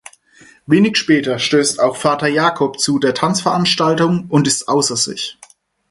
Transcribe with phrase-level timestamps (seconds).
[0.65, 5.37] Wenig später stößt auch Vater Jakob zu der Tanzveranstaltung und ist außer sich.